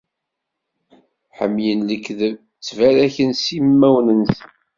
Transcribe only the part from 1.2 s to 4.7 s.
Ḥemmlen lekdeb, ttbaraken s yimawen-nsen.